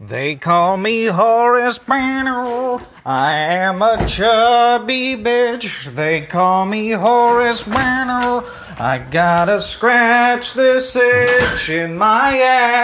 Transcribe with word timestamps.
They 0.00 0.36
call 0.36 0.76
me 0.76 1.06
Horace 1.06 1.80
Banner. 1.80 2.78
I 3.04 3.32
am 3.32 3.82
a 3.82 3.96
chubby 4.06 5.16
bitch. 5.16 5.92
They 5.92 6.20
call 6.20 6.66
me 6.66 6.92
Horace 6.92 7.64
Banner. 7.64 8.44
I 8.78 9.04
gotta 9.10 9.58
scratch 9.58 10.54
this 10.54 10.94
itch 10.94 11.68
in 11.68 11.98
my 11.98 12.38
ass. 12.38 12.78